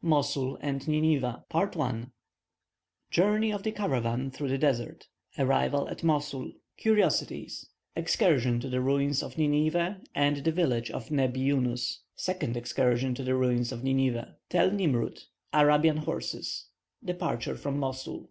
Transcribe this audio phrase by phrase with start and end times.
[0.00, 1.46] MOSUL AND NINEVEH.
[3.10, 9.24] JOURNEY OF THE CARAVAN THROUGH THE DESERT ARRIVAL AT MOSUL CURIOSITIES EXCURSION TO THE RUINS
[9.24, 14.34] OF NINEVEH AND THE VILLAGE OF NEBBI YUNUS SECOND EXCURSION TO THE RUINS OF NINEVEH
[14.48, 16.66] TEL NIMROUD ARABIAN HORSES
[17.04, 18.30] DEPARTURE FROM MOSUL.